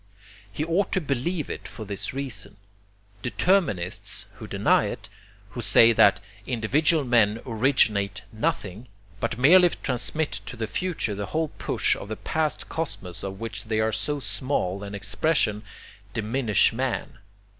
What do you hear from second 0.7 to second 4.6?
to believe it for this reason. Determinists, who